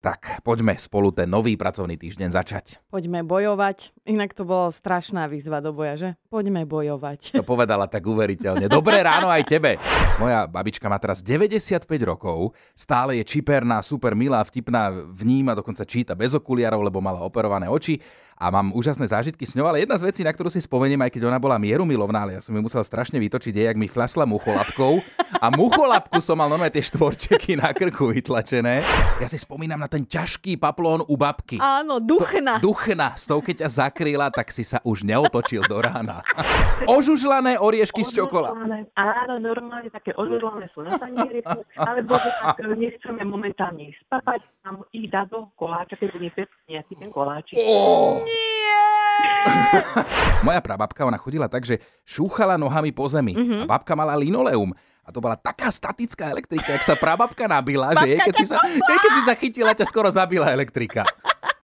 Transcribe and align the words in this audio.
Tak 0.00 0.40
poďme 0.40 0.80
spolu 0.80 1.12
ten 1.12 1.28
nový 1.28 1.60
pracovný 1.60 2.00
týždeň 2.00 2.32
začať. 2.32 2.80
Poďme 2.88 3.20
bojovať. 3.20 3.92
Inak 4.08 4.32
to 4.32 4.48
bolo 4.48 4.72
strašná 4.72 5.28
výzva 5.28 5.60
do 5.60 5.76
boja, 5.76 6.00
že? 6.00 6.10
Poďme 6.32 6.64
bojovať. 6.64 7.36
To 7.36 7.44
povedala 7.44 7.84
tak 7.84 8.08
uveriteľne. 8.08 8.64
Dobré 8.64 9.04
ráno 9.04 9.28
aj 9.28 9.44
tebe. 9.44 9.76
Moja 10.16 10.48
babička 10.48 10.88
má 10.88 10.96
teraz 10.96 11.20
95 11.20 11.84
rokov, 12.00 12.56
stále 12.72 13.20
je 13.20 13.28
čiperná, 13.28 13.84
super 13.84 14.16
milá, 14.16 14.40
vtipná, 14.40 14.88
vníma, 15.12 15.52
dokonca 15.52 15.84
číta 15.84 16.16
bez 16.16 16.32
okuliarov, 16.32 16.80
lebo 16.80 17.04
mala 17.04 17.20
operované 17.20 17.68
oči 17.68 18.00
a 18.40 18.48
mám 18.48 18.72
úžasné 18.72 19.04
zážitky 19.04 19.44
s 19.44 19.52
ňou, 19.52 19.68
ale 19.68 19.84
jedna 19.84 20.00
z 20.00 20.08
vecí, 20.08 20.24
na 20.24 20.32
ktorú 20.32 20.48
si 20.48 20.64
spomeniem, 20.64 20.96
aj 21.04 21.12
keď 21.12 21.28
ona 21.28 21.36
bola 21.36 21.60
mierumilovná, 21.60 22.24
ale 22.24 22.32
ja 22.32 22.40
som 22.40 22.56
ju 22.56 22.64
musel 22.64 22.80
strašne 22.80 23.20
vytočiť, 23.20 23.52
je, 23.52 23.64
jak 23.68 23.76
mi 23.76 23.84
flasla 23.84 24.24
mucholapkou 24.24 25.04
a 25.36 25.52
mucholapku 25.52 26.24
som 26.24 26.40
mal 26.40 26.48
normálne 26.48 26.72
tie 26.72 26.80
štvorčeky 26.80 27.60
na 27.60 27.76
krku 27.76 28.08
vytlačené. 28.08 28.80
Ja 29.20 29.28
si 29.28 29.36
spomínam 29.36 29.76
na 29.76 29.92
ten 29.92 30.08
ťažký 30.08 30.56
paplón 30.56 31.04
u 31.04 31.20
babky. 31.20 31.60
Áno, 31.60 32.00
duchna. 32.00 32.56
To, 32.56 32.72
duchna. 32.72 33.12
S 33.12 33.28
tou, 33.28 33.44
keď 33.44 33.68
ťa 33.68 33.92
zakryla, 33.92 34.32
tak 34.32 34.48
si 34.48 34.64
sa 34.64 34.80
už 34.88 35.04
neotočil 35.04 35.60
do 35.68 35.76
rána. 35.84 36.24
Ožužlané 36.88 37.60
oriešky 37.60 38.08
z 38.08 38.24
čokolád. 38.24 38.56
Áno, 38.96 39.36
normálne 39.36 39.92
také 39.92 40.16
ožužlané 40.16 40.72
sú 40.72 40.80
na 40.80 40.96
tanieri, 40.96 41.44
alebo 41.76 42.16
tak 42.16 42.56
nechceme 42.64 43.20
momentálne 43.28 43.92
ich 43.92 43.98
spapať, 44.08 44.40
tam 44.64 44.80
ich 44.96 45.12
dá 45.12 45.28
do 45.28 45.52
koláča, 45.60 46.00
keď 46.00 46.08
bude 46.16 46.44
nejaký 46.72 46.94
ten 46.96 47.12
koláčik. 47.12 47.60
Oh! 47.60 48.29
Moja 50.46 50.60
prababka, 50.62 51.06
ona 51.06 51.18
chodila 51.20 51.46
tak, 51.46 51.66
že 51.66 51.78
šúchala 52.04 52.58
nohami 52.60 52.90
po 52.90 53.06
zemi. 53.06 53.36
Mm-hmm. 53.36 53.64
A 53.64 53.70
babka 53.70 53.92
mala 53.94 54.16
linoleum. 54.18 54.74
A 55.00 55.08
to 55.10 55.18
bola 55.18 55.34
taká 55.34 55.72
statická 55.72 56.30
elektrika, 56.30 56.76
ak 56.76 56.86
sa 56.86 56.94
prababka 56.94 57.50
nabila, 57.50 57.90
že 57.98 58.14
jej, 58.14 58.20
keď, 58.20 58.34
si 58.36 58.44
sa, 58.46 58.62
jej, 58.62 58.98
keď 59.00 59.12
si 59.16 59.22
sa 59.26 59.34
chytila, 59.34 59.72
ťa 59.74 59.86
skoro 59.90 60.06
zabila 60.06 60.46
elektrika. 60.54 61.02